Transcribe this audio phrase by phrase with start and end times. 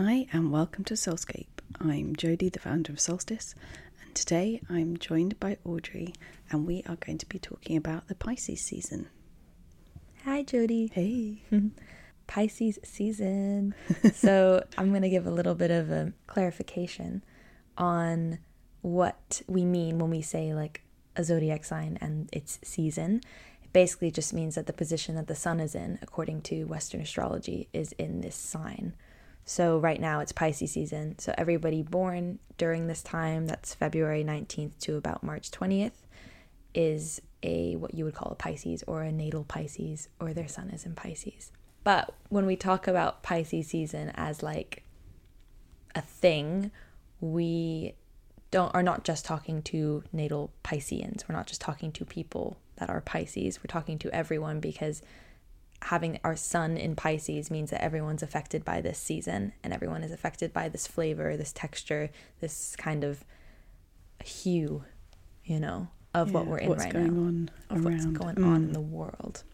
[0.00, 1.48] Hi, and welcome to Soulscape.
[1.80, 3.56] I'm Jodie, the founder of Solstice,
[4.00, 6.14] and today I'm joined by Audrey,
[6.52, 9.08] and we are going to be talking about the Pisces season.
[10.24, 10.92] Hi, Jodie.
[10.92, 11.42] Hey.
[12.28, 13.74] Pisces season.
[14.14, 17.24] so, I'm going to give a little bit of a clarification
[17.76, 18.38] on
[18.82, 20.82] what we mean when we say like
[21.16, 23.20] a zodiac sign and its season.
[23.64, 27.00] It basically just means that the position that the sun is in, according to Western
[27.00, 28.94] astrology, is in this sign.
[29.48, 31.18] So right now it's Pisces season.
[31.18, 36.04] So everybody born during this time, that's February 19th to about March 20th,
[36.74, 40.68] is a what you would call a Pisces or a natal Pisces or their sun
[40.68, 41.50] is in Pisces.
[41.82, 44.84] But when we talk about Pisces season as like
[45.94, 46.70] a thing,
[47.18, 47.94] we
[48.50, 51.24] don't are not just talking to natal Pisceans.
[51.26, 53.60] We're not just talking to people that are Pisces.
[53.60, 55.00] We're talking to everyone because
[55.82, 60.10] having our sun in Pisces means that everyone's affected by this season and everyone is
[60.12, 62.10] affected by this flavor, this texture,
[62.40, 63.24] this kind of
[64.24, 64.84] hue,
[65.44, 67.20] you know, of Yeah, what we're in what's right going now.
[67.28, 68.14] on of what's around.
[68.14, 68.72] going on in Mm.
[68.72, 69.44] the world.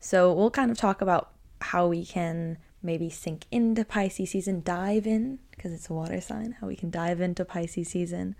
[0.00, 5.06] So we'll kind of talk about how we can maybe sink into Pisces season, dive
[5.06, 8.36] in because it's a water sign, how we can dive into Pisces season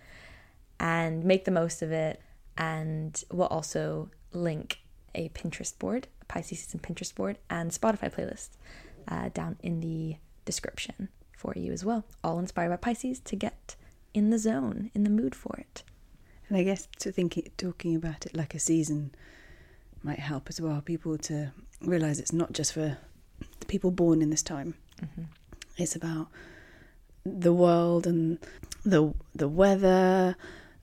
[0.78, 2.20] and make the most of it.
[2.56, 4.80] And we'll also link
[5.14, 8.50] a Pinterest board, a Pisces season Pinterest board, and Spotify playlist
[9.08, 12.04] uh, down in the description for you as well.
[12.22, 13.76] All inspired by Pisces to get
[14.12, 15.82] in the zone, in the mood for it.
[16.48, 19.14] And I guess to think talking about it like a season
[20.02, 20.80] might help as well.
[20.80, 22.98] People to realise it's not just for
[23.60, 24.74] the people born in this time.
[25.76, 26.28] It's about
[27.24, 28.38] the world and
[28.84, 30.36] the the weather,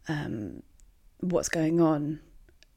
[0.08, 0.64] um,
[1.20, 2.20] what's going on.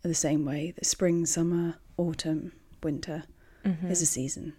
[0.05, 2.52] The same way that spring, summer, autumn,
[2.83, 3.24] winter
[3.64, 3.91] mm-hmm.
[3.91, 4.52] is a season.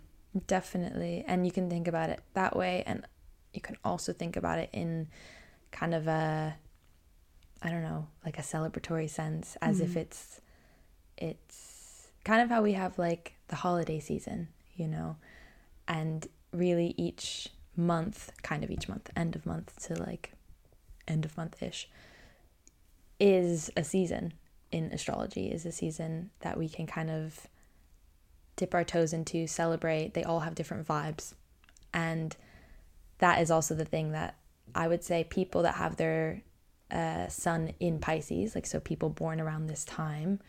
[0.48, 1.24] Definitely.
[1.28, 2.84] And you can think about it that way.
[2.88, 3.06] And
[3.54, 5.08] you can also think about it in
[5.72, 6.56] kind of a,
[7.62, 10.00] I don't know, like a celebratory sense, as if mm-hmm.
[10.00, 10.42] it's,
[11.16, 15.16] it's kind of how we have like the holiday season, you know,
[15.88, 20.34] and really each month, kind of each month, end of month to like
[21.08, 21.88] end of month ish,
[23.20, 24.34] is a season
[24.76, 27.48] in astrology, is a season that we can kind of
[28.58, 30.14] dip our toes into, celebrate.
[30.14, 31.34] They all have different vibes.
[31.94, 32.36] And
[33.20, 34.36] that is also the thing that
[34.74, 36.42] I would say people that have their
[36.92, 40.40] uh, sun in Pisces, like so people born around this time,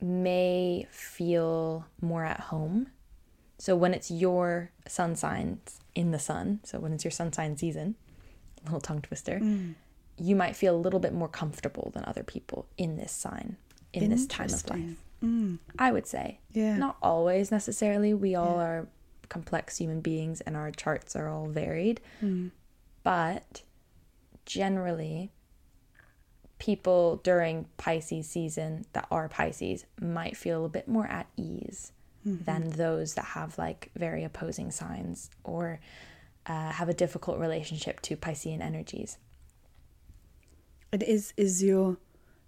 [0.00, 2.88] may feel more at home.
[3.58, 7.56] So when it's your sun signs in the sun, so when it's your sun sign
[7.56, 7.94] season,
[8.64, 9.38] little tongue twister,
[10.18, 13.56] you might feel a little bit more comfortable than other people in this sign,
[13.92, 15.04] in this time of life.
[15.22, 15.58] Mm.
[15.78, 16.40] I would say.
[16.52, 16.76] Yeah.
[16.76, 18.12] Not always necessarily.
[18.12, 18.88] We all are
[19.28, 22.00] complex human beings and our charts are all varied.
[22.22, 22.50] Mm.
[23.02, 23.62] But
[24.44, 25.30] generally,
[26.58, 31.92] people during Pisces season that are Pisces might feel a bit more at ease
[32.24, 35.80] than those that have like very opposing signs or
[36.46, 39.18] uh, have a difficult relationship to Piscean energies.
[40.92, 41.96] And is is your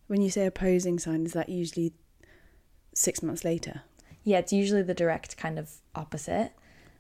[0.07, 1.93] when you say opposing sign, is that usually
[2.95, 3.83] six months later?
[4.23, 6.53] Yeah, it's usually the direct kind of opposite.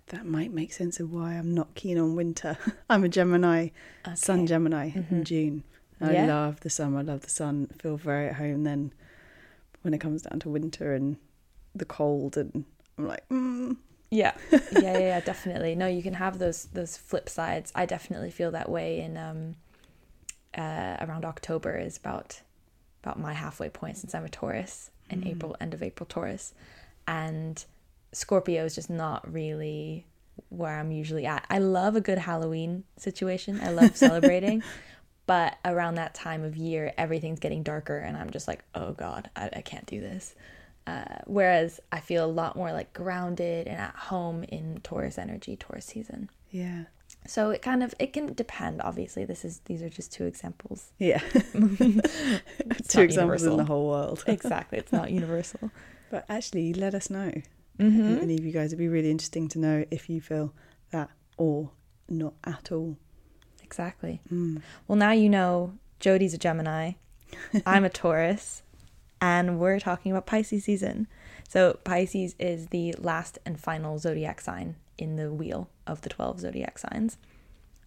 [0.08, 2.56] That might make sense of why I'm not keen on winter.
[2.90, 3.68] I'm a Gemini,
[4.14, 4.46] Sun Okay.
[4.46, 5.64] Gemini in June.
[6.00, 6.26] I Yeah.
[6.26, 8.64] love the summer, I love the sun, feel very at home.
[8.64, 8.92] Then
[9.82, 11.16] when it comes down to winter and
[11.74, 12.64] the cold, and
[12.98, 13.76] I'm like, mm,
[14.10, 14.32] Yeah.
[14.50, 15.74] yeah, yeah, yeah, definitely.
[15.74, 17.70] No, you can have those those flip sides.
[17.74, 19.56] I definitely feel that way in um
[20.56, 22.40] uh around October is about
[23.02, 26.54] about my halfway point since I'm a Taurus in April, end of April Taurus.
[27.06, 27.62] And
[28.12, 30.06] Scorpio is just not really
[30.48, 31.44] where I'm usually at.
[31.50, 33.60] I love a good Halloween situation.
[33.62, 34.62] I love celebrating.
[35.26, 39.30] But around that time of year, everything's getting darker, and I'm just like, oh God,
[39.36, 40.34] I, I can't do this.
[40.86, 45.56] Uh, whereas I feel a lot more like grounded and at home in Taurus energy,
[45.56, 46.28] Taurus season.
[46.50, 46.84] yeah,
[47.26, 48.82] So it kind of it can depend.
[48.82, 50.92] Obviously, this is these are just two examples.
[50.98, 51.18] yeah.
[52.88, 54.24] Two examples in the whole world.
[54.26, 55.70] exactly, it's not universal.
[56.10, 57.32] But actually, let us know.
[57.78, 58.18] Mm-hmm.
[58.22, 60.52] Any of you guys, it'd be really interesting to know if you feel
[60.90, 61.70] that or
[62.08, 62.96] not at all.
[63.62, 64.20] Exactly.
[64.32, 64.62] Mm.
[64.86, 66.92] Well, now you know Jodie's a Gemini,
[67.66, 68.62] I'm a Taurus,
[69.20, 71.08] and we're talking about Pisces season.
[71.48, 76.40] So, Pisces is the last and final zodiac sign in the wheel of the 12
[76.40, 77.18] zodiac signs.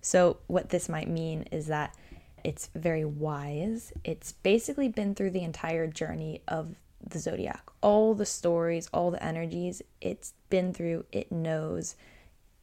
[0.01, 1.95] So, what this might mean is that
[2.43, 3.91] it's very wise.
[4.03, 6.75] It's basically been through the entire journey of
[7.05, 9.81] the zodiac, all the stories, all the energies.
[10.01, 11.95] It's been through, it knows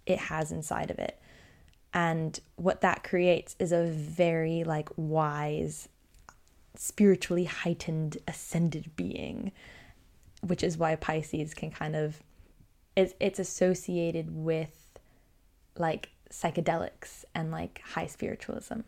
[0.06, 1.18] it has inside of it.
[1.92, 5.88] And what that creates is a very like wise,
[6.76, 9.52] spiritually heightened, ascended being,
[10.40, 12.22] which is why Pisces can kind of
[12.96, 14.98] it's it's associated with
[15.76, 18.80] like psychedelics and like high spiritualism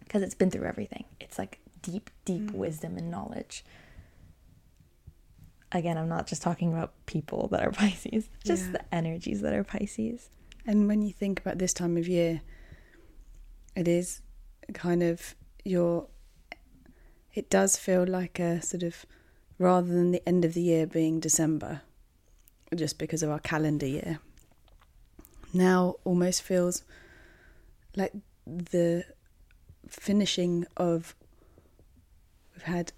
[0.00, 1.04] because it's been through everything.
[1.20, 2.54] It's like deep, deep mm.
[2.54, 3.64] wisdom and knowledge.
[5.70, 8.72] Again, I'm not just talking about people that are Pisces, just yeah.
[8.72, 10.28] the energies that are Pisces.
[10.66, 12.42] And when you think about this time of year,
[13.74, 14.20] it is
[14.74, 15.34] kind of
[15.64, 16.08] your.
[17.34, 19.06] It does feel like a sort of,
[19.58, 21.80] rather than the end of the year being December,
[22.74, 24.18] just because of our calendar year,
[25.52, 26.82] now almost feels
[27.96, 28.12] like
[28.46, 29.04] the
[29.88, 31.14] finishing of
[32.54, 32.92] we've had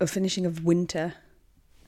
[0.00, 1.14] a finishing of winter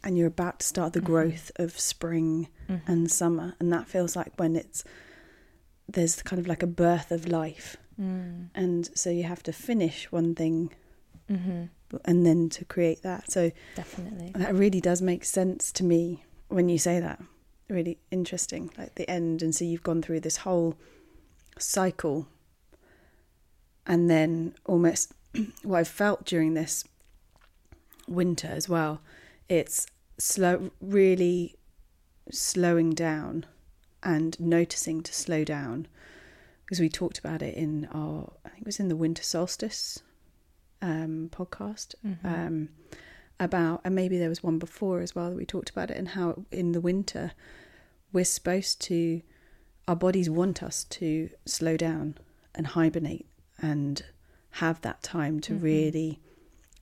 [0.05, 1.07] and you're about to start the mm-hmm.
[1.07, 2.91] growth of spring mm-hmm.
[2.91, 4.85] and summer and that feels like when it's
[5.89, 8.49] there's kind of like a birth of life mm.
[8.55, 10.71] and so you have to finish one thing
[11.31, 11.65] mm-hmm.
[12.05, 16.69] and then to create that so definitely that really does make sense to me when
[16.69, 17.21] you say that
[17.69, 20.77] really interesting like the end and so you've gone through this whole
[21.59, 22.29] cycle.
[23.87, 25.13] And then almost
[25.63, 26.85] what I've felt during this
[28.07, 29.01] winter as well,
[29.49, 29.87] it's
[30.19, 31.57] slow, really
[32.31, 33.47] slowing down
[34.03, 35.89] and noticing to slow down.
[36.65, 40.03] Because we talked about it in our, I think it was in the winter solstice
[40.81, 41.95] um, podcast.
[42.07, 42.27] Mm-hmm.
[42.27, 42.69] um,
[43.45, 46.09] about, and maybe there was one before as well that we talked about it and
[46.09, 47.33] how in the winter
[48.13, 49.23] we're supposed to,
[49.89, 52.17] our bodies want us to slow down
[52.55, 53.27] and hibernate
[53.61, 54.05] and
[54.57, 55.65] have that time to mm-hmm.
[55.65, 56.21] really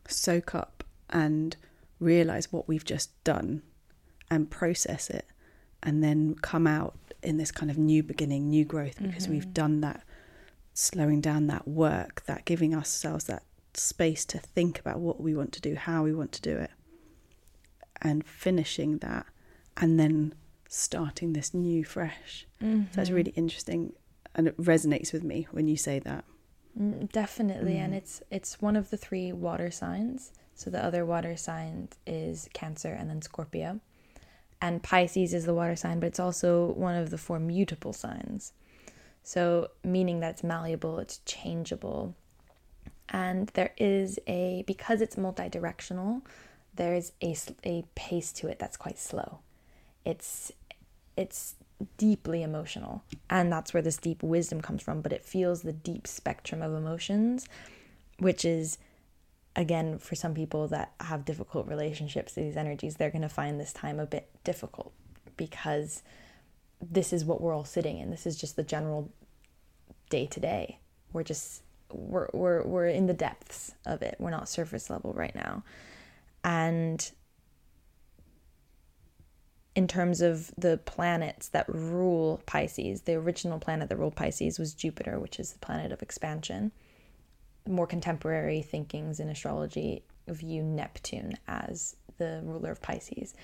[0.08, 1.56] soak up and
[1.98, 3.62] realize what we've just done
[4.30, 5.26] and process it
[5.82, 9.34] and then come out in this kind of new beginning, new growth because mm-hmm.
[9.34, 10.02] we've done that
[10.72, 13.42] slowing down that work, that giving ourselves that
[13.74, 16.70] space to think about what we want to do, how we want to do it,
[18.02, 19.26] and finishing that,
[19.76, 20.34] and then
[20.68, 22.46] starting this new fresh.
[22.62, 22.82] Mm-hmm.
[22.82, 23.16] So that's mm-hmm.
[23.16, 23.92] really interesting,
[24.34, 26.24] and it resonates with me when you say that.
[26.78, 27.84] Mm, definitely, mm.
[27.84, 30.32] and it's it's one of the three water signs.
[30.54, 33.80] So the other water sign is Cancer and then Scorpio.
[34.60, 38.52] And Pisces is the water sign, but it's also one of the four mutable signs.
[39.22, 42.14] So meaning that it's malleable, it's changeable.
[43.10, 46.22] And there is a because it's multi-directional,
[46.74, 49.40] there's a a pace to it that's quite slow.
[50.04, 50.52] It's
[51.16, 51.56] it's
[51.96, 53.02] deeply emotional.
[53.28, 56.72] And that's where this deep wisdom comes from, but it feels the deep spectrum of
[56.74, 57.48] emotions,
[58.18, 58.78] which is
[59.56, 63.58] again for some people that have difficult relationships to these energies, they're going to find
[63.58, 64.92] this time a bit difficult
[65.36, 66.02] because
[66.80, 68.10] this is what we're all sitting in.
[68.10, 69.10] This is just the general
[70.08, 70.78] day to day.
[71.12, 74.16] We're just we're we're we're in the depths of it.
[74.18, 75.64] We're not surface level right now.
[76.44, 77.10] And
[79.74, 84.74] in terms of the planets that rule Pisces, the original planet that ruled Pisces was
[84.74, 86.72] Jupiter, which is the planet of expansion.
[87.68, 93.34] More contemporary thinkings in astrology view Neptune as the ruler of Pisces,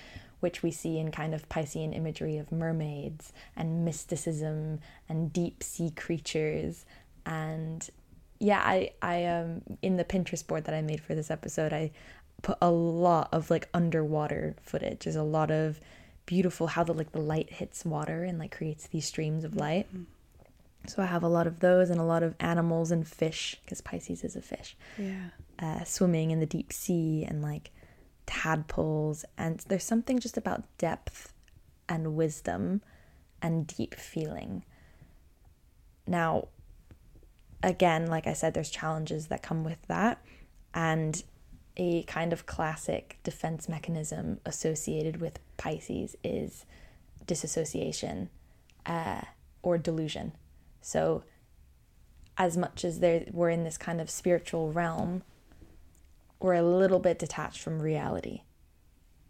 [0.41, 5.91] which we see in kind of Piscean imagery of mermaids and mysticism and deep sea
[5.91, 6.85] creatures.
[7.25, 7.89] And
[8.39, 11.91] yeah, I, I um in the Pinterest board that I made for this episode, I
[12.43, 15.05] put a lot of like underwater footage.
[15.05, 15.81] There's a lot of
[16.27, 19.89] beautiful how the like the light hits water and like creates these streams of light.
[19.89, 20.05] Mm-hmm.
[20.89, 23.81] So I have a lot of those and a lot of animals and fish because
[23.81, 24.77] Pisces is a fish.
[24.99, 25.31] Yeah.
[25.59, 27.71] Uh, swimming in the deep sea and like
[28.27, 31.33] tadpoles and there's something just about depth
[31.89, 32.83] and wisdom
[33.41, 34.65] and deep feeling.
[36.07, 36.49] Now,
[37.63, 40.23] again, like I said, there's challenges that come with that.
[40.75, 41.23] And
[41.77, 46.65] a kind of classic defense mechanism associated with Pisces is
[47.27, 48.31] disassociation
[48.87, 49.23] uh,
[49.63, 50.33] or delusion.
[50.81, 51.25] So,
[52.39, 53.01] as much as
[53.33, 55.23] we're in this kind of spiritual realm,
[56.41, 58.43] we're a little bit detached from reality.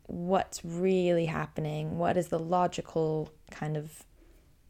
[0.06, 1.98] What's really happening?
[1.98, 4.04] What is the logical kind of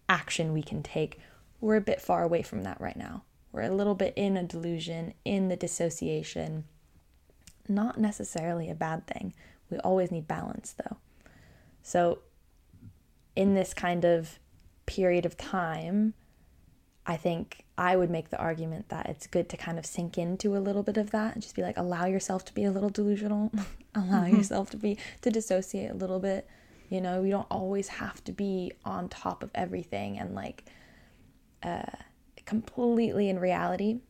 [0.08, 1.18] action we can take?
[1.60, 3.24] We're a bit far away from that right now.
[3.56, 6.64] We're a little bit in a delusion, in the dissociation
[7.68, 9.34] not necessarily a bad thing.
[9.70, 10.98] We always need balance, though.
[11.82, 12.20] So,
[13.34, 14.38] in this kind of
[14.86, 16.14] period of time,
[17.06, 20.56] I think I would make the argument that it's good to kind of sink into
[20.56, 22.90] a little bit of that and just be like, allow yourself to be a little
[22.90, 23.52] delusional,
[23.94, 24.36] allow mm-hmm.
[24.36, 26.48] yourself to be, to dissociate a little bit.
[26.88, 30.64] You know, we don't always have to be on top of everything and like
[31.62, 31.82] uh,
[32.46, 34.00] completely in reality,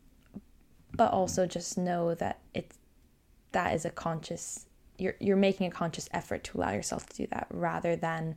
[0.93, 2.79] but also just know that it's
[3.53, 4.67] that is a conscious
[4.99, 8.37] you're you're making a conscious effort to allow yourself to do that rather than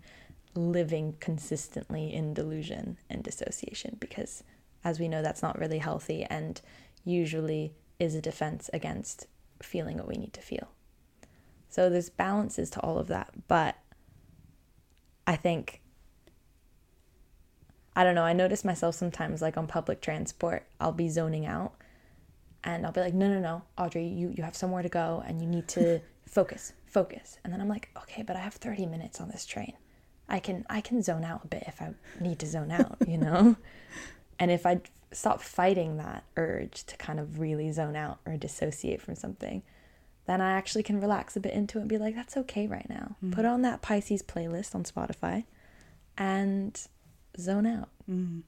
[0.55, 4.43] living consistently in delusion and dissociation because
[4.83, 6.61] as we know that's not really healthy and
[7.05, 9.27] usually is a defense against
[9.61, 10.69] feeling what we need to feel.
[11.69, 13.77] So there's balances to all of that, but
[15.27, 15.81] I think
[17.99, 21.73] I don't know, I notice myself sometimes like on public transport, I'll be zoning out
[22.63, 25.41] and I'll be like, "No, no, no, Audrey, you you have somewhere to go and
[25.41, 29.19] you need to focus, focus." And then I'm like, "Okay, but I have 30 minutes
[29.19, 29.73] on this train.
[30.29, 33.17] I can I can zone out a bit if I need to zone out, you
[33.17, 33.57] know?"
[34.39, 34.79] and if I
[35.11, 39.61] stop fighting that urge to kind of really zone out or dissociate from something,
[40.25, 42.87] then I actually can relax a bit into it and be like, that's okay right
[42.87, 43.17] now.
[43.21, 43.33] Mm.
[43.33, 45.45] Put on that Pisces playlist on Spotify
[46.17, 46.79] and
[47.37, 47.89] zone out.
[48.09, 48.43] Mm.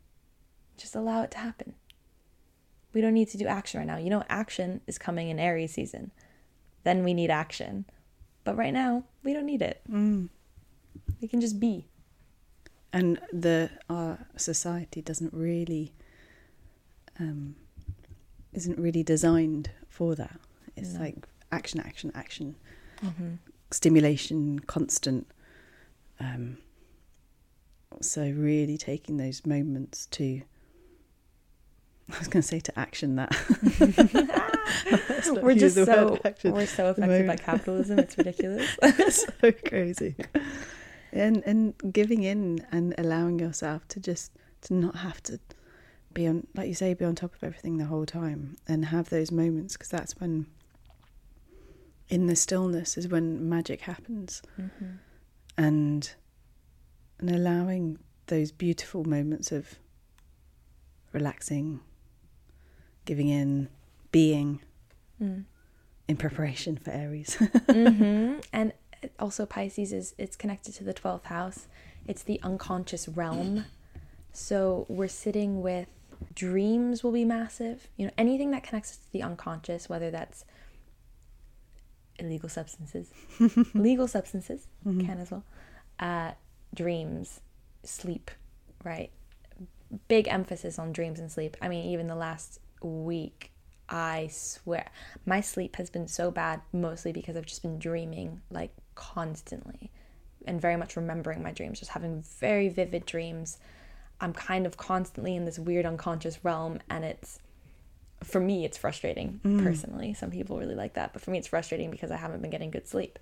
[0.77, 1.75] Just allow it to happen.
[2.93, 3.97] We don't need to do action right now.
[3.97, 6.11] You know, action is coming in Aries season.
[6.83, 7.85] Then we need action.
[8.43, 9.81] But right now, we don't need it.
[9.89, 10.29] Mm.
[11.21, 11.87] We can just be.
[12.91, 15.93] And the our society doesn't really
[17.19, 17.55] um,
[18.53, 20.39] isn't really designed for that.
[20.75, 21.01] It's no.
[21.01, 22.55] like action, action, action,
[23.03, 23.35] mm-hmm.
[23.71, 25.27] stimulation, constant.
[26.19, 26.57] Um,
[27.99, 30.41] so really taking those moments to
[32.13, 33.31] I was going to say to action that.
[35.41, 37.99] we're just so we're so affected by capitalism.
[37.99, 38.77] It's ridiculous.
[38.81, 40.15] it's so crazy.
[41.13, 44.31] And and giving in and allowing yourself to just
[44.63, 45.39] to not have to
[46.13, 49.09] be on, like you say, be on top of everything the whole time and have
[49.09, 50.45] those moments because that's when,
[52.09, 54.95] in the stillness, is when magic happens, mm-hmm.
[55.57, 56.13] and
[57.21, 57.97] and allowing
[58.27, 59.79] those beautiful moments of
[61.13, 61.79] relaxing,
[63.05, 63.69] giving in,
[64.11, 64.61] being,
[65.21, 65.45] mm.
[66.07, 67.37] in preparation for Aries.
[67.39, 68.39] mm-hmm.
[68.51, 68.73] And
[69.19, 71.67] also Pisces is it's connected to the twelfth house.
[72.07, 73.65] It's the unconscious realm.
[74.33, 75.87] So we're sitting with
[76.33, 77.87] dreams will be massive.
[77.97, 80.45] You know, anything that connects to the unconscious, whether that's
[82.17, 83.11] illegal substances,
[83.73, 85.05] legal substances mm-hmm.
[85.05, 85.43] can as well,
[85.99, 86.31] uh,
[86.73, 87.41] dreams,
[87.83, 88.31] sleep,
[88.83, 89.11] right?
[90.07, 91.57] Big emphasis on dreams and sleep.
[91.61, 93.51] I mean, even the last week,
[93.89, 94.89] I swear,
[95.25, 99.91] my sleep has been so bad, mostly because I've just been dreaming like constantly
[100.47, 103.57] and very much remembering my dreams, just having very vivid dreams
[104.21, 107.39] I'm kind of constantly in this weird unconscious realm and it's
[108.23, 109.63] for me it's frustrating mm.
[109.63, 110.13] personally.
[110.13, 112.69] Some people really like that, but for me it's frustrating because I haven't been getting
[112.69, 113.17] good sleep.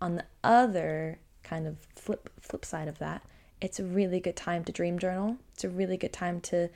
[0.00, 3.22] On the other kind of flip flip side of that,
[3.60, 5.36] it's a really good time to dream journal.
[5.54, 6.68] It's a really good time to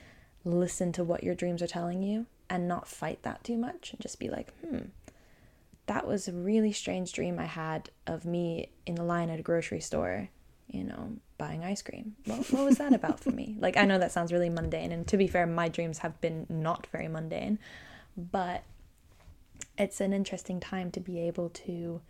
[0.44, 4.00] listen to what your dreams are telling you and not fight that too much and
[4.00, 4.90] just be like, "Hmm,
[5.86, 9.42] that was a really strange dream I had of me in the line at a
[9.42, 10.30] grocery store
[10.68, 12.16] you know, buying ice cream.
[12.24, 13.56] What, what was that about for me?
[13.66, 16.46] Like, I know that sounds really mundane, and to be fair, my dreams have been
[16.48, 17.58] not very mundane,
[18.16, 18.62] but
[19.78, 22.00] it's an interesting time to be able to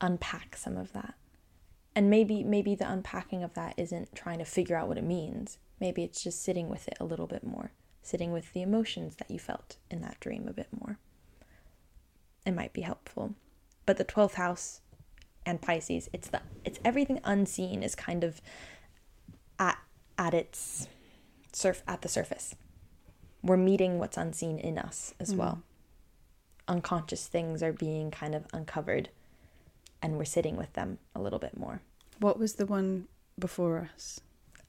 [0.00, 1.14] unpack some of that.
[2.00, 5.58] And maybe maybe the unpacking of that isn't trying to figure out what it means.
[5.80, 9.30] Maybe it's just sitting with it a little bit more, sitting with the emotions that
[9.30, 10.98] you felt in that dream a bit more.
[12.46, 13.34] It might be helpful.
[13.84, 14.80] But the 12th house
[15.44, 16.08] and Pisces.
[16.14, 18.40] It's the it's everything unseen is kind of
[19.58, 19.76] at
[20.16, 20.88] at its
[21.52, 22.54] surf at the surface.
[23.42, 25.36] We're meeting what's unseen in us as mm.
[25.36, 25.62] well.
[26.66, 29.10] Unconscious things are being kind of uncovered
[30.00, 31.82] and we're sitting with them a little bit more.
[32.20, 33.08] What was the one
[33.38, 34.20] before us?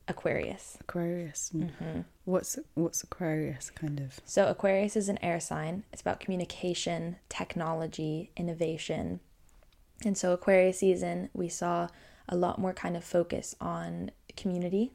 [0.08, 0.78] Aquarius.
[0.82, 1.52] Aquarius.
[1.56, 2.02] Mm-hmm.
[2.26, 4.20] What's what's Aquarius kind of?
[4.26, 5.84] So Aquarius is an air sign.
[5.94, 9.20] It's about communication, technology, innovation,
[10.04, 11.88] and so, Aquarius season, we saw
[12.28, 14.92] a lot more kind of focus on community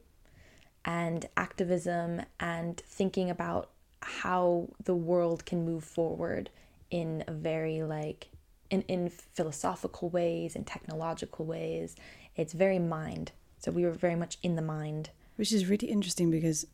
[0.84, 3.70] and activism and thinking about
[4.00, 6.50] how the world can move forward
[6.90, 8.28] in a very like
[8.70, 11.96] in, in philosophical ways and technological ways
[12.36, 16.30] it's very mind so we were very much in the mind which is really interesting
[16.30, 16.66] because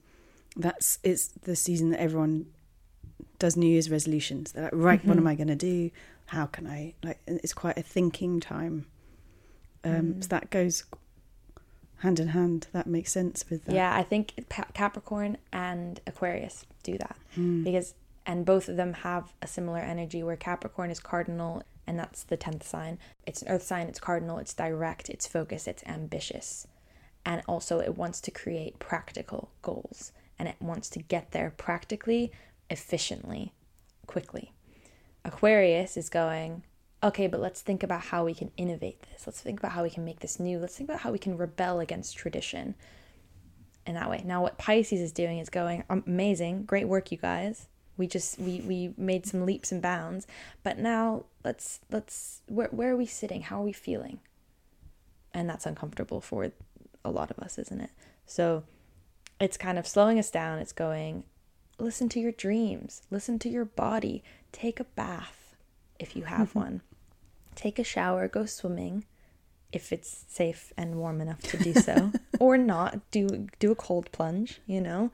[0.57, 2.47] that's it's the season that everyone
[3.39, 5.09] does new year's resolutions they're like right mm-hmm.
[5.09, 5.29] what am mm-hmm.
[5.29, 5.91] i going to do
[6.33, 7.21] how can I like?
[7.27, 8.87] It's quite a thinking time.
[9.85, 10.23] Um, mm.
[10.23, 10.85] So that goes
[11.99, 12.69] hand in hand.
[12.73, 13.75] That makes sense with that.
[13.75, 17.65] Yeah, I think Capricorn and Aquarius do that mm.
[17.65, 22.23] because and both of them have a similar energy where Capricorn is cardinal and that's
[22.23, 22.99] the 10th sign.
[23.27, 26.67] It's an earth sign, it's cardinal, it's direct, it's focused, it's ambitious.
[27.25, 32.33] And also, it wants to create practical goals and it wants to get there practically,
[32.69, 33.53] efficiently,
[34.07, 34.53] quickly.
[35.25, 36.65] Aquarius is going,
[37.03, 39.27] okay, but let's think about how we can innovate this.
[39.27, 40.59] Let's think about how we can make this new.
[40.59, 42.75] Let's think about how we can rebel against tradition
[43.87, 44.23] in that way.
[44.25, 48.61] Now, what Pisces is doing is going, amazing, great work, you guys we just we
[48.61, 50.27] we made some leaps and bounds.
[50.63, 53.43] But now let's let's where, where are we sitting?
[53.43, 54.21] How are we feeling?
[55.35, 56.53] And that's uncomfortable for
[57.05, 57.91] a lot of us isn't it?
[58.27, 58.65] So
[59.41, 60.59] it's kind of slowing us down.
[60.59, 61.25] It's going
[61.79, 63.03] listen to your dreams.
[63.11, 64.23] Listen to your body.
[64.53, 65.57] Take a bath
[65.99, 66.59] if you have mm-hmm.
[66.59, 66.83] one.
[67.55, 68.29] Take a shower.
[68.29, 69.05] Go swimming
[69.73, 72.13] if it's safe and warm enough to do so.
[72.41, 73.09] Or not.
[73.13, 75.13] Do do a cold plunge you know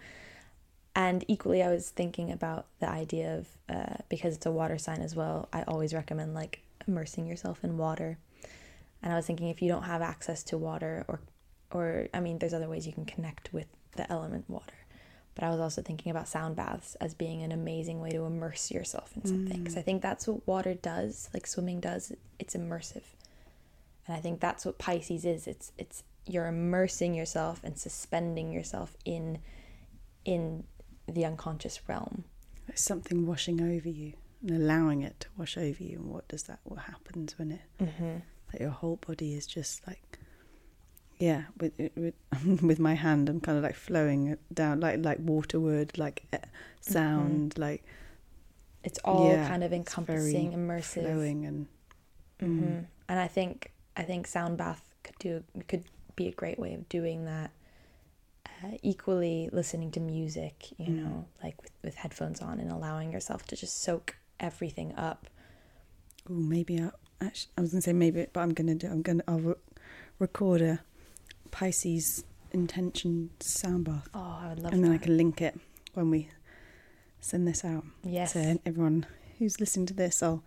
[0.99, 5.01] and equally, I was thinking about the idea of uh, because it's a water sign
[5.01, 5.49] as well.
[5.53, 8.19] I always recommend like immersing yourself in water.
[9.01, 11.21] And I was thinking if you don't have access to water, or,
[11.71, 14.75] or I mean, there's other ways you can connect with the element water.
[15.37, 18.73] But I was also thinking about sound baths as being an amazing way to immerse
[18.73, 19.59] yourself in something.
[19.59, 19.79] Because mm.
[19.79, 22.11] I think that's what water does, like swimming does.
[22.41, 23.05] It's immersive,
[24.09, 25.47] and I think that's what Pisces is.
[25.47, 29.39] It's it's you're immersing yourself and suspending yourself in
[30.25, 30.65] in
[31.15, 32.25] the unconscious realm.
[32.67, 34.13] There's something washing over you
[34.43, 35.99] and allowing it to wash over you.
[35.99, 36.61] And what does that?
[36.65, 37.61] What happens when it?
[37.81, 38.19] Mm-hmm.
[38.53, 40.19] That your whole body is just like,
[41.19, 42.15] yeah, with with
[42.63, 46.25] with my hand, I'm kind of like flowing it down, like like water would, like
[46.33, 46.39] eh,
[46.81, 47.63] sound, mm-hmm.
[47.63, 47.85] like.
[48.85, 51.67] It's all yeah, kind of encompassing, immersive, flowing, and.
[52.41, 52.65] Mm-hmm.
[52.65, 52.87] Mm.
[53.09, 55.85] And I think I think sound bath could do could
[56.15, 57.51] be a great way of doing that
[58.65, 61.03] uh, equally listening to music, you mm.
[61.03, 65.27] know, like with, with headphones on and allowing yourself to just soak everything up.
[66.29, 66.91] Oh, maybe I,
[67.25, 68.89] actually, I was gonna say maybe, but I'm gonna do.
[68.89, 69.23] I'm gonna.
[69.29, 69.55] I'll re-
[70.19, 70.81] record a
[71.51, 74.09] Pisces intention sound bath.
[74.15, 74.73] Oh, I would love.
[74.73, 74.77] It.
[74.77, 75.59] And then I can link it
[75.95, 76.29] when we
[77.21, 77.85] send this out.
[78.03, 78.33] Yes.
[78.33, 79.07] To everyone
[79.39, 80.43] who's listening to this, I'll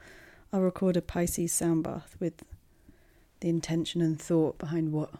[0.51, 2.43] I'll record a Pisces sound bath with
[3.39, 5.11] the intention and thought behind what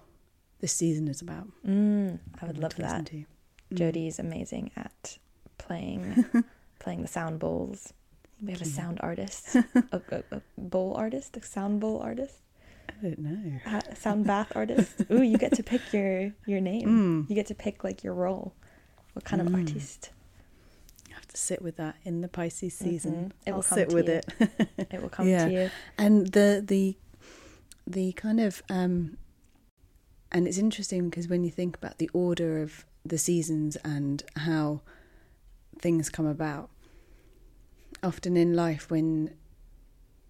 [0.62, 1.47] this season is about.
[1.67, 3.06] Mm, I would love that.
[3.06, 3.26] Mm.
[3.74, 5.17] Jodie is amazing at
[5.58, 6.26] playing
[6.80, 7.93] playing the sound bowls.
[8.41, 9.56] We have a sound artist,
[9.91, 12.38] a, a, a, bowl artist, a sound bowl artist.
[12.89, 13.82] I don't know.
[13.95, 15.04] Sound bath artist.
[15.12, 17.26] Ooh, you get to pick your your name.
[17.26, 17.30] Mm.
[17.30, 18.54] You get to pick like your role.
[19.13, 19.47] What kind mm.
[19.47, 20.12] of artist?
[21.10, 23.13] I have to sit with that in the Pisces season.
[23.13, 23.26] Mm-hmm.
[23.45, 24.21] It I'll will sit with you.
[24.39, 24.69] it.
[24.78, 25.45] it will come yeah.
[25.45, 25.71] to you.
[25.97, 26.97] And the the
[27.86, 29.17] the kind of um,
[30.32, 34.82] and it's interesting because when you think about the order of the seasons and how
[35.80, 36.70] things come about,
[38.04, 39.34] often in life when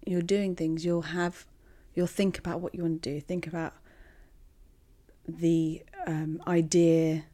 [0.04, 1.46] you're doing things, you'll have,
[1.94, 3.74] you'll think about what you want to do, think about
[5.28, 7.24] the um, idea,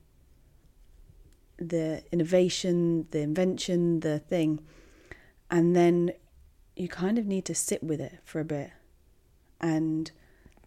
[1.58, 4.60] the innovation, the invention, the thing,
[5.50, 6.12] and then
[6.76, 8.70] you kind of need to sit with it for a bit.
[9.60, 10.10] And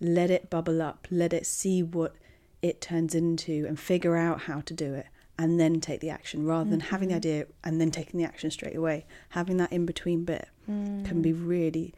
[0.01, 2.15] let it bubble up, let it see what
[2.61, 5.05] it turns into and figure out how to do it
[5.37, 6.89] and then take the action rather than mm-hmm.
[6.89, 7.17] having the mm-hmm.
[7.17, 9.05] idea and then taking the action straight away.
[9.29, 11.05] Having that in between bit mm.
[11.05, 11.93] can be really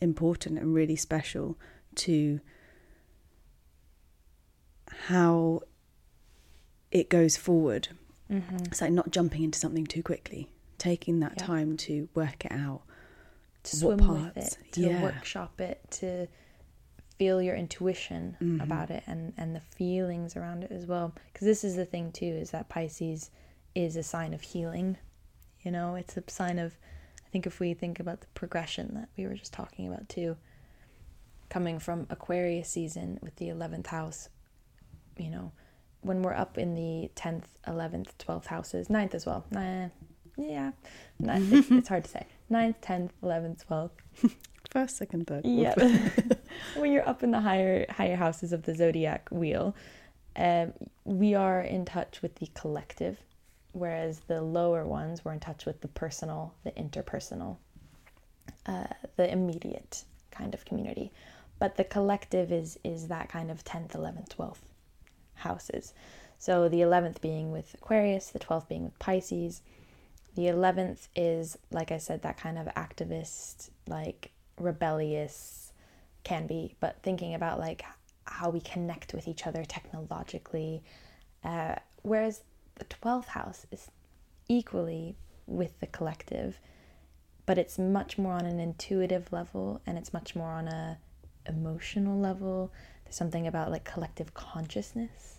[0.00, 1.58] important and really special
[1.96, 2.40] to
[5.08, 5.62] how
[6.90, 7.88] it goes forward.
[8.30, 8.56] Mm-hmm.
[8.66, 11.46] It's like not jumping into something too quickly, taking that yep.
[11.46, 12.82] time to work it out.
[13.64, 15.02] To swim parts, with it, to yeah.
[15.02, 16.28] workshop it, to
[17.18, 18.60] feel your intuition mm-hmm.
[18.60, 22.12] about it and and the feelings around it as well because this is the thing
[22.12, 23.30] too is that pisces
[23.74, 24.96] is a sign of healing
[25.62, 26.76] you know it's a sign of
[27.24, 30.36] i think if we think about the progression that we were just talking about too
[31.48, 34.28] coming from aquarius season with the 11th house
[35.16, 35.52] you know
[36.02, 39.88] when we're up in the 10th 11th 12th houses 9th as well nah,
[40.36, 40.72] yeah
[41.20, 44.32] it's, it's hard to say 9th 10th 11th 12th
[44.76, 45.44] first, second, third.
[45.44, 45.74] Yeah.
[46.74, 49.74] when you're up in the higher higher houses of the zodiac wheel,
[50.36, 50.72] um,
[51.04, 53.18] we are in touch with the collective,
[53.72, 57.56] whereas the lower ones were in touch with the personal, the interpersonal,
[58.66, 61.12] uh, the immediate kind of community.
[61.58, 64.72] But the collective is is that kind of tenth, eleventh, twelfth
[65.34, 65.94] houses.
[66.38, 69.62] So the eleventh being with Aquarius, the twelfth being with Pisces.
[70.34, 75.65] The 11th is, like I said, that kind of activist, like rebellious
[76.26, 77.84] can be, but thinking about like
[78.24, 80.82] how we connect with each other technologically.
[81.44, 82.42] Uh, whereas
[82.74, 83.88] the 12th house is
[84.48, 86.58] equally with the collective,
[87.46, 90.98] but it's much more on an intuitive level and it's much more on a
[91.46, 92.72] emotional level.
[93.04, 95.38] There's something about like collective consciousness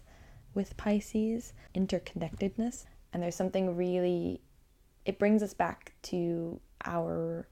[0.54, 4.40] with Pisces, interconnectedness, and there's something really
[5.04, 7.48] it brings us back to our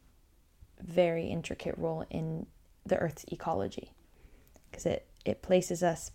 [0.82, 2.46] very intricate role in
[2.86, 3.92] the earth's ecology
[4.70, 6.12] because it it places us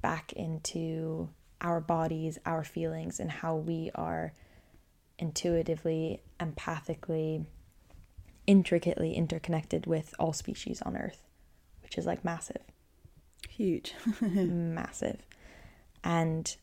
[0.00, 1.28] back into
[1.60, 4.32] our bodies, our feelings and how we are
[5.18, 7.46] intuitively, empathically,
[8.46, 11.24] intricately interconnected with all species on Earth,
[11.82, 12.62] which is like massive.
[13.48, 13.94] Huge.
[14.20, 15.24] massive.
[16.02, 16.54] And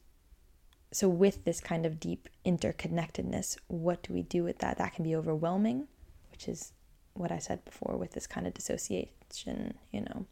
[0.91, 4.77] so, with this kind of deep interconnectedness, what do we do with that?
[4.77, 5.87] That can be overwhelming,
[6.31, 6.73] which is
[7.21, 10.25] what I said before with this kind of dissociation, you know,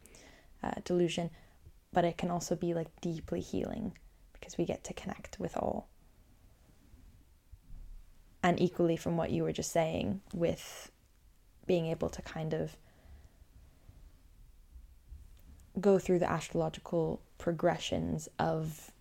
[0.64, 1.30] uh, delusion.
[1.94, 3.94] But it can also be like deeply healing
[4.34, 5.88] because we get to connect with all
[8.44, 10.92] and equally from what you were just saying with
[11.68, 12.76] being able to kind of
[15.80, 18.92] go through the astrological progressions of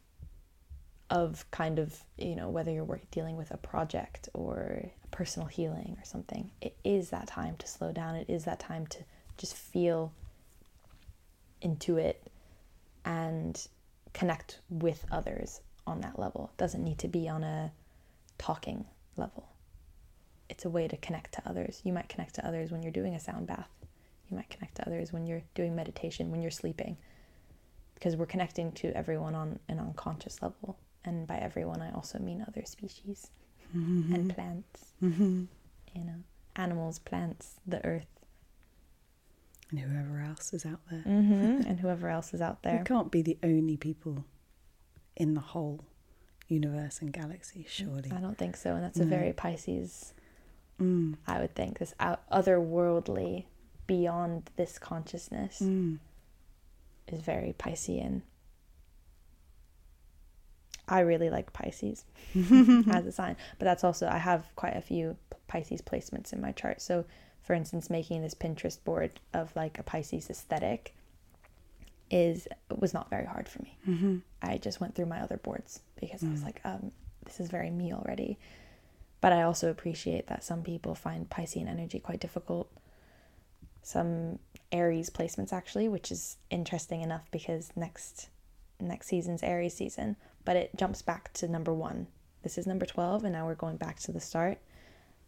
[1.11, 6.05] of kind of you know whether you're dealing with a project or personal healing or
[6.05, 8.99] something it is that time to slow down it is that time to
[9.39, 10.13] just feel
[11.63, 12.31] into it
[13.07, 13.69] and
[14.13, 17.73] connect with others on that level it doesn't need to be on a
[18.39, 19.49] talking level.
[20.49, 21.83] It's a way to connect to others.
[21.85, 23.69] You might connect to others when you're doing a sound bath.
[24.31, 26.97] You might connect to others when you're doing meditation, when you're sleeping.
[27.95, 30.79] Because we're connecting to everyone on an unconscious level.
[31.05, 33.31] And by everyone, I also mean other species
[33.77, 34.15] mm-hmm.
[34.15, 34.93] and plants.
[35.03, 35.45] Mm-hmm.
[35.95, 36.23] You know,
[36.57, 38.07] animals, plants, the earth.
[39.71, 41.05] And whoever else is out there.
[41.07, 41.63] Mm-hmm.
[41.69, 42.79] and whoever else is out there.
[42.79, 44.25] We can't be the only people
[45.17, 45.81] in the whole
[46.49, 48.11] universe and galaxy, surely.
[48.11, 48.75] I don't think so.
[48.75, 49.05] And that's no.
[49.05, 50.15] a very Pisces,
[50.81, 51.17] mm.
[51.27, 53.45] I would think, this out- otherworldly,
[53.87, 55.99] beyond this consciousness mm.
[57.09, 58.23] is very Piscean.
[60.89, 65.17] I really like Pisces as a sign, but that's also, I have quite a few
[65.47, 66.81] Pisces placements in my chart.
[66.81, 67.05] So,
[67.43, 70.95] for instance, making this Pinterest board of like a Pisces aesthetic
[72.11, 73.79] is was not very hard for me.
[73.87, 74.17] Mm-hmm.
[74.43, 76.29] I just went through my other boards because mm.
[76.29, 76.45] I was mm.
[76.45, 76.93] like, um,
[77.25, 78.39] this is very me already.
[79.21, 82.71] But I also appreciate that some people find Piscean energy quite difficult.
[83.83, 84.39] Some
[84.71, 88.29] Aries placements actually, which is interesting enough because next
[88.81, 90.17] next season's Aries season,
[90.49, 92.07] but it jumps back to number 1.
[92.43, 94.57] This is number 12 and now we're going back to the start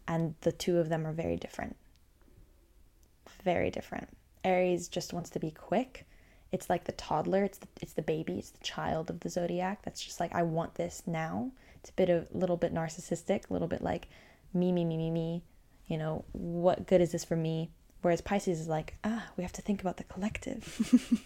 [0.07, 1.75] and the two of them are very different.
[3.43, 4.09] Very different.
[4.43, 6.07] Aries just wants to be quick.
[6.51, 7.43] It's like the toddler.
[7.43, 8.39] It's the, it's the baby.
[8.39, 11.51] It's the child of the zodiac that's just like i want this now.
[11.75, 14.07] It's a bit of a little bit narcissistic a little bit like
[14.55, 15.43] me me me me me.
[15.85, 17.69] You know what good is this for me?
[18.01, 20.65] Whereas pisces is like ah we have to think about the collective.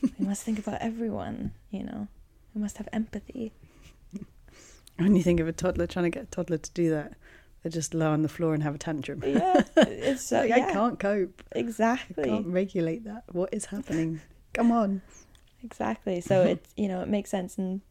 [0.19, 2.09] We must think about everyone you know.
[2.53, 3.53] We must have empathy
[4.97, 7.13] when you think of a toddler trying to get a toddler to do that
[7.65, 9.23] they just lie on the floor and have a tantrum.
[9.25, 10.67] Yeah, it's like, yeah.
[10.67, 11.41] I can't cope.
[11.53, 13.23] Exactly, I can't regulate that.
[13.31, 14.21] What is happening?
[14.53, 15.01] Come on.
[15.63, 16.21] Exactly.
[16.21, 17.57] So it's, you know, it makes sense.
[17.57, 17.81] And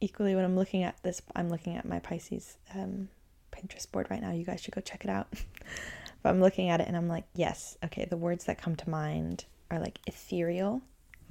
[0.00, 3.08] equally, when I'm looking at this, I'm looking at my Pisces um,
[3.50, 4.30] Pinterest board right now.
[4.30, 5.26] You guys should go check it out.
[6.22, 8.88] but I'm looking at it and I'm like, yes, okay, the words that come to
[8.88, 10.82] mind are like ethereal,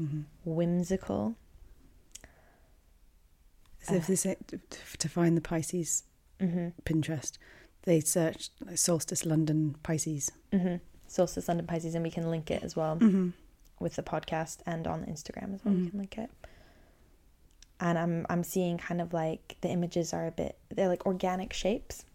[0.02, 0.24] mm-hmm.
[0.44, 1.38] whimsical.
[3.84, 4.36] So if uh, they say
[4.98, 6.04] to find the Pisces
[6.40, 6.70] mm-hmm.
[6.84, 7.38] Pinterest,
[7.84, 10.32] they search Solstice London Pisces.
[10.52, 10.78] Mm-hmm.
[11.08, 12.96] Solstice London Pisces, and we can link it as well.
[12.98, 13.30] Mm-hmm
[13.84, 15.74] with the podcast and on Instagram as well.
[15.74, 15.84] Mm-hmm.
[15.84, 16.30] You can link it.
[17.80, 21.54] And I'm I'm seeing kind of like the images are a bit they're like organic
[21.54, 22.06] shapes.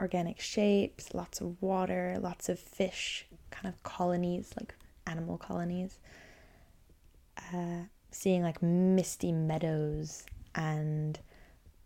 [0.00, 4.74] Organic shapes, lots of water, lots of fish, kind of colonies, like
[5.06, 5.98] animal colonies.
[7.52, 10.24] Uh, seeing like misty meadows
[10.54, 11.18] and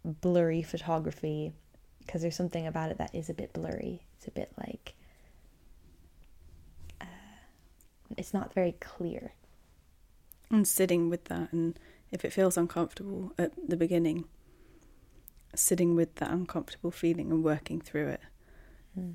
[0.05, 1.53] blurry photography
[2.01, 4.03] because there's something about it that is a bit blurry.
[4.17, 4.95] It's a bit like
[8.17, 9.33] it's not very clear.
[10.51, 11.79] And sitting with that, and
[12.11, 14.25] if it feels uncomfortable at the beginning,
[15.55, 18.21] sitting with that uncomfortable feeling and working through it
[18.99, 19.15] mm.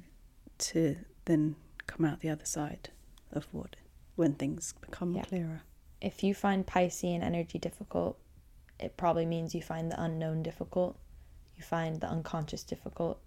[0.58, 1.56] to then
[1.88, 2.90] come out the other side
[3.32, 3.76] of what
[4.16, 5.24] when things become yeah.
[5.24, 5.62] clearer.
[6.02, 8.18] If you find Piscean energy difficult,
[8.84, 10.98] it probably means you find the unknown difficult,
[11.58, 13.20] you find the unconscious difficult,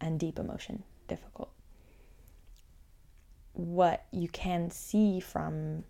[0.00, 1.50] and deep emotion difficult
[3.52, 5.84] what you can see from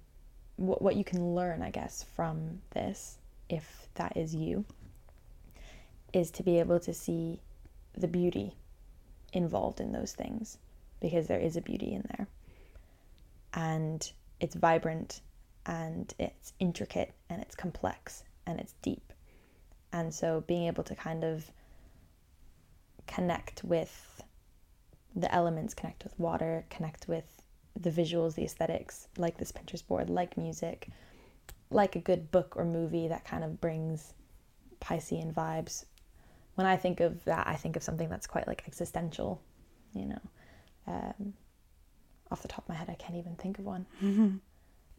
[0.57, 4.64] what, what you can learn, I guess, from this, if that is you,
[6.12, 7.40] is to be able to see
[7.96, 8.55] the beauty
[9.33, 10.59] involved in those things
[11.00, 12.26] because there is a beauty in there.
[13.55, 15.20] And it's vibrant
[15.66, 19.12] and it's intricate and it's complex and it's deep.
[19.92, 21.50] And so being able to kind of
[23.07, 24.22] connect with
[25.16, 27.42] the elements, connect with water, connect with
[27.79, 30.88] the visuals, the aesthetics, like this Pinterest board, like music,
[31.70, 34.14] like a good book or movie that kind of brings
[34.81, 35.85] Piscean vibes.
[36.55, 39.40] When I think of that, I think of something that's quite like existential,
[39.94, 40.20] you know.
[40.87, 41.35] Um,
[42.31, 43.87] off the top of my head, I can't even think of one.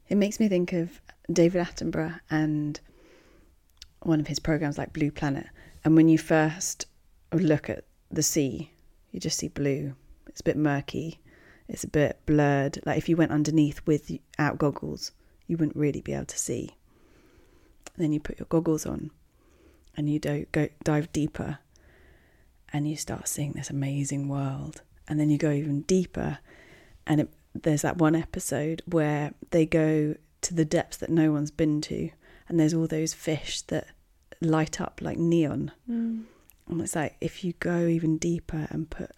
[0.10, 1.00] It makes me think of
[1.32, 2.78] David Attenborough and
[4.02, 5.48] one of his programs like Blue Planet.
[5.84, 6.86] And when you first
[7.32, 8.72] look at the sea,
[9.12, 9.96] you just see blue.
[10.28, 11.20] It's a bit murky.
[11.68, 12.80] It's a bit blurred.
[12.86, 15.12] Like if you went underneath without goggles,
[15.48, 16.72] you wouldn't really be able to see.
[17.98, 19.12] Then you put your goggles on,
[19.98, 21.60] and you do, go dive deeper,
[22.72, 24.82] and you start seeing this amazing world.
[25.08, 26.40] And then you go even deeper,
[27.06, 31.52] and it, there's that one episode where they go to the depths that no one's
[31.52, 32.10] been to,
[32.52, 33.88] and there's all those fish that
[34.42, 35.72] light up like neon.
[35.90, 36.26] Mm.
[36.68, 39.12] And it's like if you go even deeper and put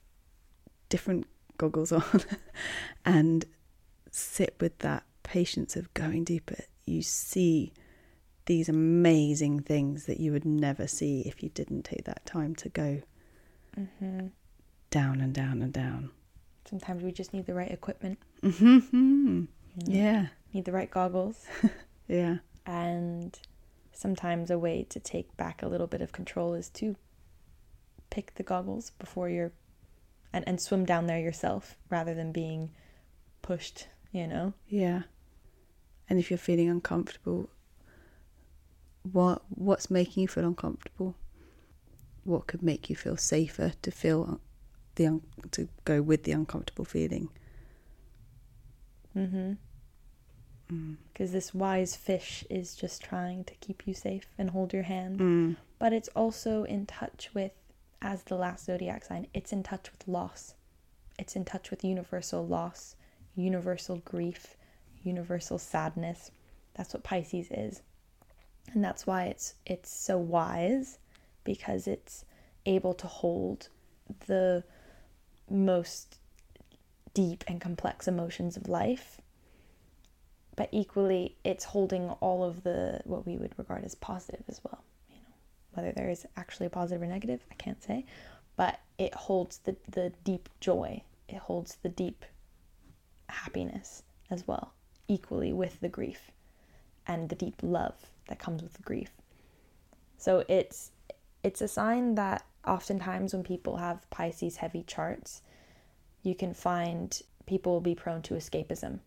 [0.88, 1.26] different
[1.58, 2.22] goggles on
[3.04, 3.43] and
[4.12, 7.74] sit with that patience of going deeper, you see
[8.46, 12.69] these amazing things that you would never see if you didn't take that time to
[12.69, 13.02] go
[13.76, 14.28] mm-hmm.
[14.91, 16.12] down and down and down.
[16.69, 18.19] Sometimes we just need the right equipment.
[18.43, 19.46] Mm-hmm.
[19.88, 20.28] Yeah.
[20.54, 21.48] Need the right goggles.
[22.08, 22.38] yeah.
[22.65, 23.38] And
[23.91, 26.95] sometimes a way to take back a little bit of control is to
[28.10, 29.52] pick the goggles before you're
[30.32, 32.71] and, and swim down there yourself rather than being
[33.41, 34.54] pushed, you know?
[34.67, 35.04] Yeah.
[36.10, 37.49] And if you're feeling uncomfortable,
[39.12, 41.15] what what's making you feel uncomfortable?
[42.23, 44.39] What could make you feel safer to feel
[44.95, 45.21] the un-
[45.52, 47.30] to go with the uncomfortable feeling?
[49.15, 49.58] Mhm.
[51.12, 51.34] Because mm.
[51.34, 55.20] this wise fish is just trying to keep you safe and hold your hand.
[55.20, 55.56] Mm.
[55.80, 57.52] But it's also in touch with,
[58.02, 60.56] as the last zodiac sign, it's in touch with loss.
[61.20, 62.96] It's in touch with universal loss,
[63.36, 64.56] universal grief,
[65.04, 66.32] universal sadness.
[66.76, 67.82] That's what Pisces is.
[68.74, 70.98] And that's why it's it's so wise
[71.44, 72.26] because it's
[72.66, 73.68] able to hold
[74.28, 74.64] the
[75.50, 76.18] most
[77.14, 79.20] deep and complex emotions of life
[80.56, 84.84] but equally it's holding all of the what we would regard as positive as well
[85.10, 85.36] you know.
[85.74, 88.06] Whether there is actually a positive or negative i can't say
[88.56, 91.02] but it holds the the deep joy.
[91.28, 92.26] It holds the deep
[93.30, 94.74] happiness as well
[95.08, 96.32] equally with the grief
[97.08, 97.96] and the deep love
[98.28, 99.10] that comes with the grief.
[100.18, 100.92] So it's
[101.44, 105.42] it's a sign that oftentimes when people have pisces heavy charts
[106.22, 109.00] you can find people will be prone to escapism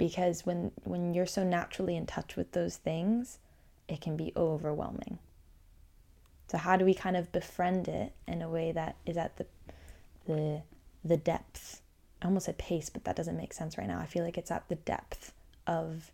[0.00, 3.38] because when when you're so naturally in touch with those things
[3.86, 5.18] it can be overwhelming.
[6.48, 9.46] So how do we kind of befriend it in a way that is at the
[10.26, 10.62] the
[11.04, 11.82] the depth?
[12.22, 13.98] I almost said pace but that doesn't make sense right now.
[13.98, 15.34] I feel like it's at the depth
[15.66, 16.10] of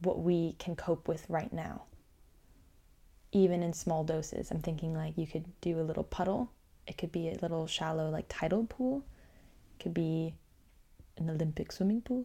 [0.00, 1.82] what we can cope with right now.
[3.32, 6.52] Even in small doses i'm thinking like you could do a little puddle.
[6.86, 9.02] It could be a little shallow like tidal pool.
[9.72, 10.34] It could be
[11.16, 12.24] an olympic swimming pool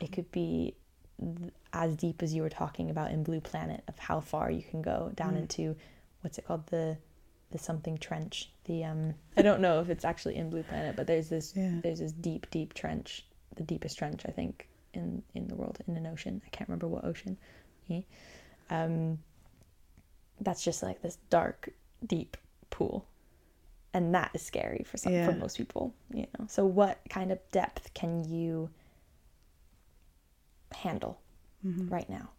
[0.00, 0.74] it could be
[1.72, 4.82] as deep as you were talking about in Blue Planet of how far you can
[4.82, 5.40] go down mm.
[5.40, 5.76] into
[6.20, 6.96] what's it called the
[7.52, 8.50] the something trench.
[8.64, 11.78] The um I don't know if it's actually in Blue Planet, but there's this yeah.
[11.82, 15.96] there's this deep deep trench, the deepest trench I think in in the world in
[15.96, 16.42] an ocean.
[16.44, 17.38] I can't remember what ocean.
[17.86, 18.00] Yeah.
[18.70, 19.18] Um
[20.40, 21.70] that's just like this dark
[22.06, 22.36] deep
[22.70, 23.06] pool.
[23.94, 25.26] And that is scary for some yeah.
[25.26, 26.46] for most people, you know.
[26.48, 28.68] So what kind of depth can you
[30.86, 31.20] handle
[31.66, 31.88] mm-hmm.
[31.88, 32.30] right now.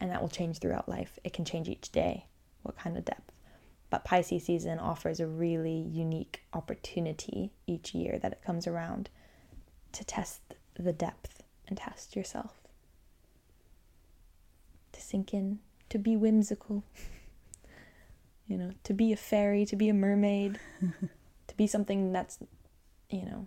[0.00, 1.18] And that will change throughout life.
[1.24, 2.26] It can change each day,
[2.62, 3.32] what kind of depth.
[3.90, 9.08] But Pisces season offers a really unique opportunity each year that it comes around
[9.92, 10.40] to test
[10.78, 12.52] the depth and test yourself.
[14.92, 16.84] To sink in, to be whimsical,
[18.46, 20.58] you know, to be a fairy, to be a mermaid,
[21.46, 22.38] to be something that's,
[23.08, 23.46] you know,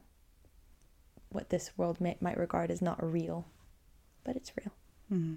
[1.29, 3.45] what this world may, might regard as not real
[4.23, 4.73] but it's real.
[5.12, 5.36] Mm-hmm.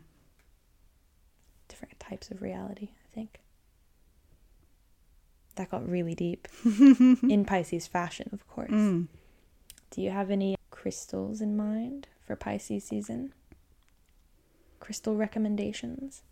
[1.69, 3.41] Different types of reality, I think.
[5.57, 6.49] That got really deep.
[6.65, 8.71] in Pisces fashion, of course.
[8.71, 9.09] Mm.
[9.91, 13.33] Do you have any crystals in mind for Pisces season?
[14.81, 16.23] Crystal recommendations?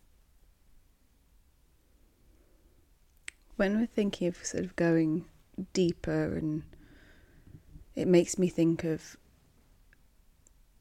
[3.56, 5.26] When we're thinking of sort of going
[5.72, 6.64] deeper and
[7.94, 9.16] it makes me think of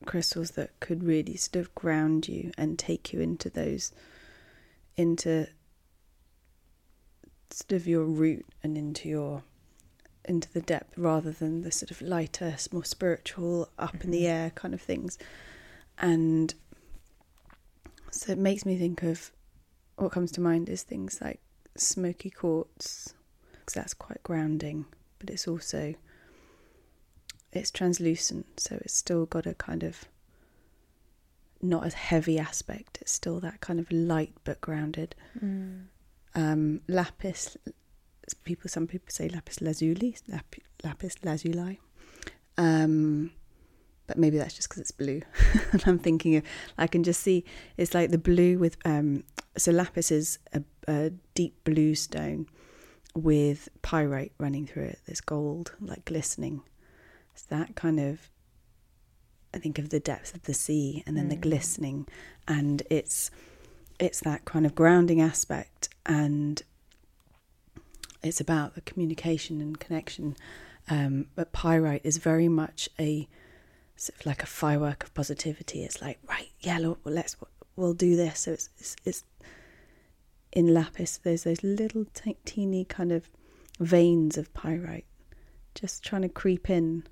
[0.06, 3.92] crystals that could really sort of ground you and take you into those
[4.98, 5.48] into
[7.50, 9.44] sort of your root and into your
[10.26, 14.04] into the depth rather than the sort of lighter more spiritual up mm-hmm.
[14.04, 14.28] in the mm-hmm.
[14.28, 15.18] air kind of things
[15.98, 16.54] and
[18.12, 19.32] so it makes me think of
[19.96, 21.40] what comes to mind is things like
[21.76, 23.14] smoky quartz
[23.52, 24.86] because that's quite grounding
[25.20, 25.94] but it's also
[27.54, 30.06] it's translucent, so it's still got a kind of
[31.62, 32.98] not as heavy aspect.
[33.02, 35.16] It's still that kind of light but grounded.
[35.44, 35.84] Mm.
[36.34, 37.58] Um, lapis,
[38.44, 38.70] people.
[38.70, 41.80] Some people say lapis lazuli, lap, lapis lazuli.
[42.58, 43.32] Um,
[44.08, 45.22] but maybe that's just because it's blue.
[45.72, 46.44] and I'm thinking of,
[46.78, 47.44] I can just see
[47.78, 48.78] it's like the blue with.
[48.86, 49.24] Um,
[49.58, 52.48] so lapis is a, a deep blue stone
[53.14, 55.00] with pyrite running through it.
[55.06, 56.62] There's gold, like glistening
[57.42, 58.30] it's that kind of
[59.54, 61.32] I think of the depth of the sea and then mm.
[61.32, 62.08] the glistening
[62.48, 63.32] and it's
[64.00, 66.62] it's that kind of grounding aspect and
[68.24, 70.36] it's about the communication and connection.
[70.90, 73.28] Um, but pyrite is very much a
[73.96, 75.84] sort of like a firework of positivity.
[75.84, 77.36] It's like right, yeah, look, well, let's
[77.76, 78.42] we'll do this.
[78.42, 79.24] So it's, it's, it's
[80.52, 81.18] in lapis.
[81.18, 83.30] There's those little t- teeny kind of
[83.80, 85.06] veins of pyrite,
[85.74, 87.04] just trying to creep in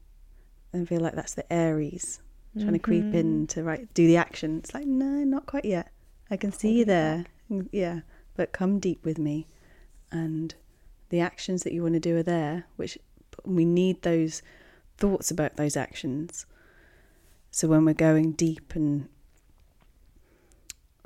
[0.74, 2.22] and feel like that's the Aries
[2.54, 2.74] trying mm-hmm.
[2.74, 3.46] to creep in mm-hmm.
[3.46, 4.60] to right do the action.
[4.60, 5.92] It's like no, not quite yet.
[6.32, 7.66] I can see you there, back.
[7.72, 8.02] yeah,
[8.36, 9.48] but come deep with me,
[10.12, 10.54] and
[11.10, 12.66] the actions that you want to do are there.
[12.76, 12.98] Which
[13.46, 14.42] we need those
[14.98, 16.46] thoughts about those actions.
[17.52, 19.10] So when we're going deep and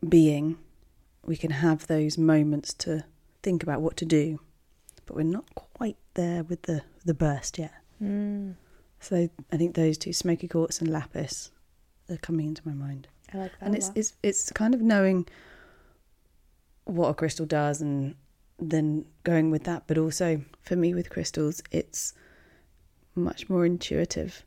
[0.07, 0.57] being,
[1.25, 3.05] we can have those moments to
[3.41, 4.39] think about what to do,
[5.05, 7.73] but we're not quite there with the the burst yet.
[8.01, 8.55] Mm.
[9.03, 11.51] So I think those two, smoky quartz and lapis,
[12.09, 13.09] are coming into my mind.
[13.33, 13.65] I like that.
[13.65, 15.27] And it's it's it's kind of knowing
[16.85, 18.15] what a crystal does and
[18.59, 19.83] then going with that.
[19.87, 22.13] But also for me with crystals, it's
[23.13, 24.45] much more intuitive.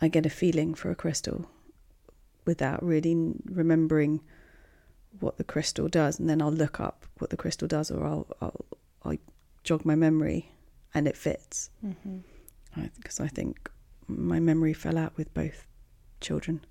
[0.00, 1.50] I get a feeling for a crystal
[2.44, 4.20] without really remembering
[5.20, 8.26] what the crystal does, and then I'll look up what the crystal does, or I'll
[8.42, 8.64] I'll,
[9.02, 9.16] I'll
[9.64, 10.52] jog my memory,
[10.92, 11.70] and it fits.
[11.82, 11.98] Because
[13.16, 13.22] mm-hmm.
[13.22, 13.70] I, I think
[14.08, 15.66] my memory fell out with both
[16.20, 16.64] children,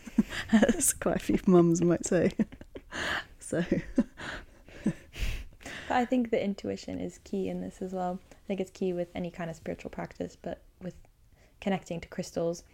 [0.52, 2.32] as quite a few mums might say.
[3.38, 3.64] so.
[4.84, 4.94] but
[5.90, 8.18] I think the intuition is key in this as well.
[8.32, 10.94] I think it's key with any kind of spiritual practice, but with
[11.60, 12.64] connecting to crystals.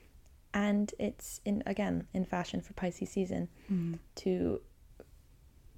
[0.53, 3.98] And it's in again in fashion for Pisces season mm.
[4.16, 4.61] to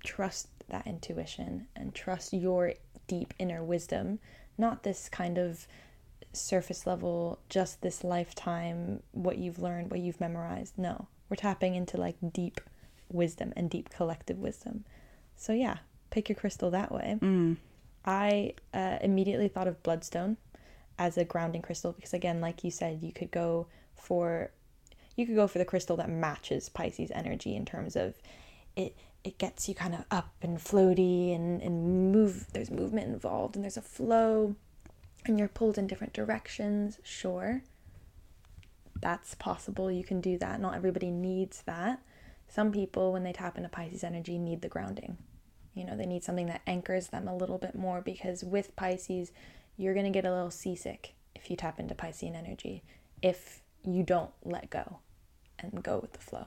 [0.05, 2.75] trust that intuition and trust your
[3.07, 4.19] deep inner wisdom,
[4.59, 5.67] not this kind of
[6.37, 10.75] surface level, just this lifetime, what you've learned, what you've memorized.
[10.77, 12.61] No, we're tapping into like deep
[13.11, 14.85] wisdom and deep collective wisdom.
[15.37, 15.79] So, yeah,
[16.11, 17.19] pick your crystal that way.
[17.21, 17.57] Mm.
[18.05, 20.37] I uh, immediately thought of bloodstone
[20.99, 24.51] as a grounding crystal because, again, like you said, you could go for
[25.17, 28.15] you could go for the crystal that matches Pisces energy in terms of
[28.77, 28.95] it
[29.25, 33.65] it gets you kind of up and floaty and, and move there's movement involved and
[33.65, 34.55] there's a flow
[35.29, 37.63] and you're pulled in different directions, sure.
[39.01, 39.91] That's possible.
[39.91, 40.61] You can do that.
[40.61, 42.01] Not everybody needs that.
[42.49, 45.19] Some people, when they tap into Pisces energy, need the grounding.
[45.75, 49.33] You know, they need something that anchors them a little bit more because with Pisces,
[49.77, 52.83] you're going to get a little seasick if you tap into Piscean energy.
[53.21, 55.01] If you don't let go
[55.59, 56.47] and go with the flow,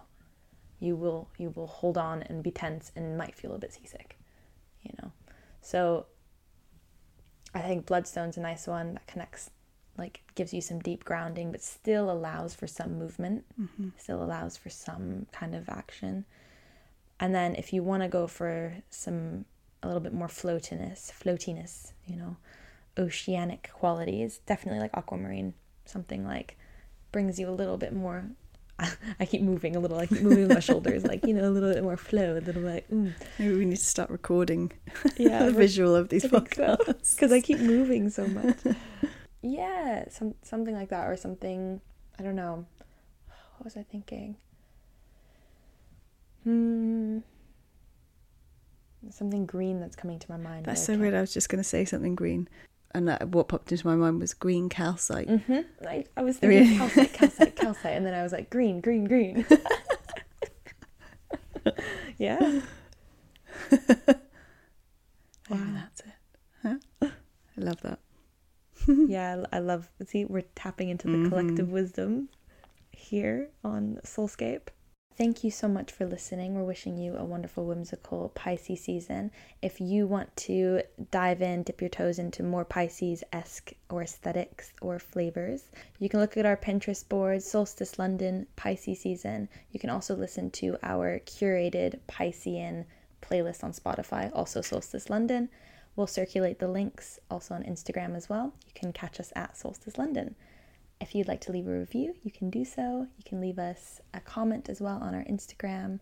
[0.79, 4.17] you will you will hold on and be tense and might feel a bit seasick.
[4.81, 5.11] You know,
[5.61, 6.07] so
[7.53, 9.49] I think Bloodstone's a nice one that connects,
[9.97, 13.89] like gives you some deep grounding, but still allows for some movement, mm-hmm.
[13.97, 16.25] still allows for some kind of action.
[17.19, 19.45] And then if you want to go for some
[19.81, 22.37] a little bit more floatiness, floatiness, you know,
[22.97, 25.53] oceanic qualities, definitely like aquamarine,
[25.85, 26.57] something like
[27.11, 28.25] brings you a little bit more
[29.19, 31.83] I keep moving a little, like moving my shoulders, like you know, a little bit
[31.83, 32.89] more flow, a little bit.
[32.91, 33.13] Mm.
[33.37, 34.71] Maybe we need to start recording
[35.17, 37.35] yeah, the visual of these podcasts because so.
[37.35, 38.57] I keep moving so much.
[39.41, 41.81] yeah, some something like that, or something.
[42.17, 42.65] I don't know.
[43.57, 44.37] What was I thinking?
[46.43, 47.19] Hmm.
[49.09, 50.65] Something green that's coming to my mind.
[50.65, 51.13] That's so weird.
[51.13, 52.49] I was just going to say something green
[52.91, 55.27] and what popped into my mind was green calcite.
[55.27, 55.87] Mm-hmm.
[55.87, 59.45] I, I was thinking calcite, calcite, calcite, and then I was like green, green, green.
[62.17, 62.61] yeah.
[65.49, 66.05] Wow, that's it.
[66.61, 66.75] Huh?
[67.01, 67.09] I
[67.57, 67.99] love that.
[68.87, 69.89] yeah, I love.
[70.05, 71.29] See, we're tapping into the mm-hmm.
[71.29, 72.29] collective wisdom
[72.91, 74.67] here on Soulscape.
[75.19, 76.55] Thank you so much for listening.
[76.55, 79.31] We're wishing you a wonderful, whimsical Pisces season.
[79.61, 84.71] If you want to dive in, dip your toes into more Pisces esque or aesthetics
[84.81, 89.49] or flavors, you can look at our Pinterest board, Solstice London Pisces season.
[89.73, 92.85] You can also listen to our curated Piscean
[93.21, 95.49] playlist on Spotify, also Solstice London.
[95.97, 98.53] We'll circulate the links also on Instagram as well.
[98.65, 100.35] You can catch us at Solstice London.
[101.01, 103.07] If you'd like to leave a review, you can do so.
[103.17, 105.99] You can leave us a comment as well on our Instagram.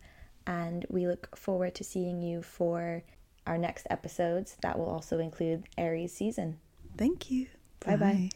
[0.48, 3.04] And we look forward to seeing you for
[3.46, 4.58] our next episodes.
[4.62, 6.60] That will also include Aries season.
[6.98, 7.48] Thank you.
[7.86, 8.30] Bye bye.